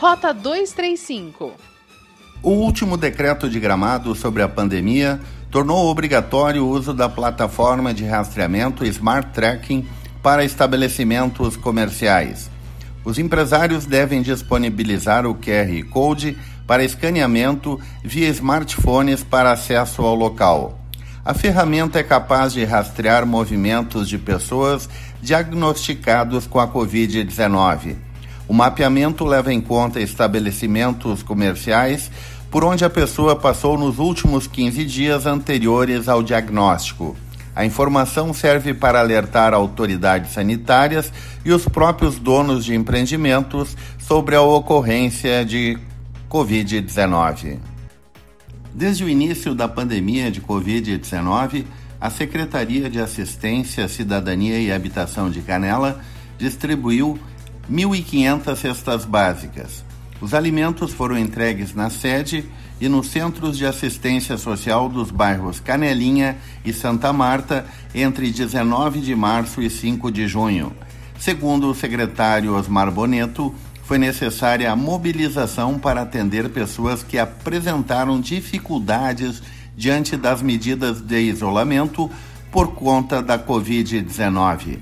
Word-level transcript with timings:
Rota 0.00 0.32
235. 0.32 1.52
O 2.42 2.50
último 2.52 2.96
decreto 2.96 3.50
de 3.50 3.60
gramado 3.60 4.14
sobre 4.14 4.42
a 4.42 4.48
pandemia 4.48 5.20
tornou 5.50 5.90
obrigatório 5.90 6.64
o 6.64 6.70
uso 6.70 6.94
da 6.94 7.06
plataforma 7.06 7.92
de 7.92 8.06
rastreamento 8.06 8.82
Smart 8.86 9.28
Tracking 9.34 9.86
para 10.22 10.42
estabelecimentos 10.42 11.54
comerciais. 11.54 12.50
Os 13.04 13.18
empresários 13.18 13.84
devem 13.84 14.22
disponibilizar 14.22 15.26
o 15.26 15.34
QR 15.34 15.84
Code 15.90 16.34
para 16.66 16.82
escaneamento 16.82 17.78
via 18.02 18.28
smartphones 18.30 19.22
para 19.22 19.52
acesso 19.52 20.00
ao 20.00 20.14
local. 20.14 20.80
A 21.22 21.34
ferramenta 21.34 21.98
é 21.98 22.02
capaz 22.02 22.54
de 22.54 22.64
rastrear 22.64 23.26
movimentos 23.26 24.08
de 24.08 24.16
pessoas 24.16 24.88
diagnosticados 25.20 26.46
com 26.46 26.58
a 26.58 26.66
Covid-19. 26.66 28.08
O 28.50 28.52
mapeamento 28.52 29.24
leva 29.24 29.54
em 29.54 29.60
conta 29.60 30.00
estabelecimentos 30.00 31.22
comerciais 31.22 32.10
por 32.50 32.64
onde 32.64 32.84
a 32.84 32.90
pessoa 32.90 33.36
passou 33.36 33.78
nos 33.78 34.00
últimos 34.00 34.48
15 34.48 34.84
dias 34.86 35.24
anteriores 35.24 36.08
ao 36.08 36.20
diagnóstico. 36.20 37.16
A 37.54 37.64
informação 37.64 38.34
serve 38.34 38.74
para 38.74 38.98
alertar 38.98 39.54
autoridades 39.54 40.32
sanitárias 40.32 41.12
e 41.44 41.52
os 41.52 41.64
próprios 41.66 42.18
donos 42.18 42.64
de 42.64 42.74
empreendimentos 42.74 43.76
sobre 44.00 44.34
a 44.34 44.42
ocorrência 44.42 45.44
de 45.44 45.78
Covid-19. 46.28 47.56
Desde 48.74 49.04
o 49.04 49.08
início 49.08 49.54
da 49.54 49.68
pandemia 49.68 50.28
de 50.28 50.40
Covid-19, 50.40 51.66
a 52.00 52.10
Secretaria 52.10 52.90
de 52.90 52.98
Assistência, 52.98 53.86
Cidadania 53.86 54.58
e 54.58 54.72
Habitação 54.72 55.30
de 55.30 55.40
Canela 55.40 56.00
distribuiu 56.36 57.16
1.500 57.70 58.56
cestas 58.56 59.04
básicas. 59.04 59.84
Os 60.20 60.34
alimentos 60.34 60.92
foram 60.92 61.16
entregues 61.16 61.72
na 61.74 61.88
sede 61.88 62.44
e 62.80 62.88
nos 62.88 63.08
centros 63.08 63.56
de 63.56 63.64
assistência 63.64 64.36
social 64.36 64.88
dos 64.88 65.10
bairros 65.10 65.60
Canelinha 65.60 66.36
e 66.64 66.72
Santa 66.72 67.12
Marta 67.12 67.64
entre 67.94 68.30
19 68.30 69.00
de 69.00 69.14
março 69.14 69.62
e 69.62 69.70
5 69.70 70.10
de 70.10 70.26
junho. 70.26 70.72
Segundo 71.18 71.70
o 71.70 71.74
secretário 71.74 72.54
Osmar 72.54 72.90
Boneto, 72.90 73.54
foi 73.84 73.98
necessária 73.98 74.70
a 74.70 74.76
mobilização 74.76 75.78
para 75.78 76.02
atender 76.02 76.48
pessoas 76.48 77.02
que 77.02 77.18
apresentaram 77.18 78.20
dificuldades 78.20 79.42
diante 79.76 80.16
das 80.16 80.42
medidas 80.42 81.00
de 81.00 81.20
isolamento 81.20 82.10
por 82.50 82.74
conta 82.74 83.22
da 83.22 83.38
Covid-19. 83.38 84.78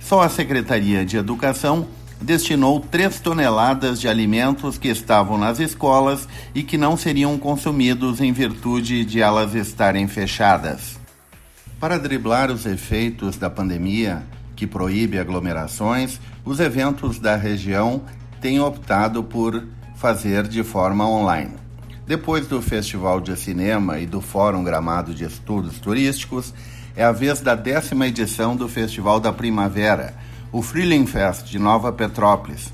Só 0.00 0.22
a 0.22 0.28
Secretaria 0.28 1.04
de 1.04 1.16
Educação 1.16 1.86
destinou 2.22 2.80
3 2.80 3.20
toneladas 3.20 4.00
de 4.00 4.08
alimentos 4.08 4.78
que 4.78 4.88
estavam 4.88 5.36
nas 5.36 5.58
escolas 5.58 6.28
e 6.54 6.62
que 6.62 6.78
não 6.78 6.96
seriam 6.96 7.36
consumidos 7.38 8.20
em 8.20 8.32
virtude 8.32 9.04
de 9.04 9.20
elas 9.20 9.54
estarem 9.54 10.06
fechadas. 10.06 11.00
Para 11.80 11.98
driblar 11.98 12.50
os 12.50 12.64
efeitos 12.64 13.36
da 13.36 13.50
pandemia, 13.50 14.22
que 14.54 14.66
proíbe 14.66 15.18
aglomerações, 15.18 16.20
os 16.44 16.60
eventos 16.60 17.18
da 17.18 17.34
região 17.34 18.02
tem 18.40 18.60
optado 18.60 19.22
por 19.24 19.64
fazer 19.96 20.46
de 20.46 20.62
forma 20.62 21.08
online. 21.08 21.50
Depois 22.06 22.46
do 22.46 22.60
Festival 22.62 23.20
de 23.20 23.36
Cinema 23.36 23.98
e 23.98 24.06
do 24.06 24.20
Fórum 24.20 24.62
Gramado 24.62 25.14
de 25.14 25.24
Estudos 25.24 25.78
Turísticos, 25.78 26.52
é 26.94 27.04
a 27.04 27.12
vez 27.12 27.40
da 27.40 27.54
décima 27.54 28.06
edição 28.06 28.54
do 28.54 28.68
Festival 28.68 29.18
da 29.18 29.32
Primavera, 29.32 30.14
o 30.52 30.60
Freeling 30.60 31.06
Fest 31.06 31.46
de 31.46 31.58
Nova 31.58 31.90
Petrópolis. 31.90 32.70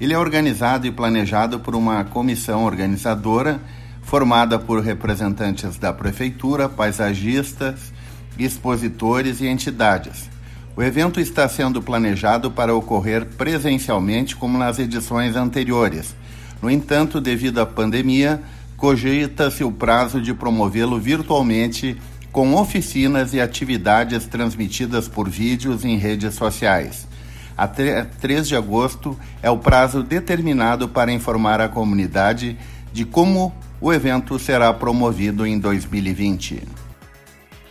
Ele 0.00 0.14
é 0.14 0.18
organizado 0.18 0.86
e 0.86 0.92
planejado 0.92 1.58
por 1.58 1.74
uma 1.74 2.04
comissão 2.04 2.64
organizadora 2.64 3.60
formada 4.00 4.56
por 4.56 4.80
representantes 4.80 5.76
da 5.76 5.92
prefeitura, 5.92 6.68
paisagistas, 6.68 7.92
expositores 8.38 9.40
e 9.40 9.46
entidades. 9.48 10.30
O 10.76 10.82
evento 10.82 11.18
está 11.18 11.48
sendo 11.48 11.82
planejado 11.82 12.48
para 12.48 12.72
ocorrer 12.72 13.24
presencialmente 13.24 14.36
como 14.36 14.56
nas 14.56 14.78
edições 14.78 15.34
anteriores. 15.34 16.14
No 16.62 16.70
entanto, 16.70 17.20
devido 17.20 17.58
à 17.60 17.66
pandemia, 17.66 18.40
cogita-se 18.76 19.64
o 19.64 19.72
prazo 19.72 20.20
de 20.20 20.32
promovê-lo 20.32 21.00
virtualmente 21.00 21.96
com 22.36 22.54
oficinas 22.54 23.32
e 23.32 23.40
atividades 23.40 24.26
transmitidas 24.26 25.08
por 25.08 25.26
vídeos 25.26 25.86
em 25.86 25.96
redes 25.96 26.34
sociais. 26.34 27.08
Até 27.56 28.04
3 28.04 28.46
de 28.46 28.54
agosto 28.54 29.18
é 29.42 29.48
o 29.48 29.56
prazo 29.56 30.02
determinado 30.02 30.86
para 30.86 31.10
informar 31.10 31.62
a 31.62 31.68
comunidade 31.70 32.58
de 32.92 33.06
como 33.06 33.54
o 33.80 33.90
evento 33.90 34.38
será 34.38 34.70
promovido 34.74 35.46
em 35.46 35.58
2020. 35.58 36.62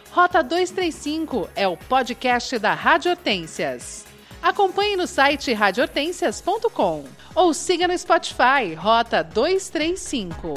Rota 0.09 0.41
235 0.41 1.47
é 1.55 1.67
o 1.67 1.77
podcast 1.77 2.57
da 2.57 2.73
Rádio 2.73 3.11
Hortências. 3.11 4.03
Acompanhe 4.41 4.97
no 4.97 5.05
site 5.05 5.53
radiohortências.com 5.53 7.03
ou 7.35 7.53
siga 7.53 7.87
no 7.87 7.95
Spotify 7.95 8.73
Rota 8.75 9.23
235. 9.23 10.55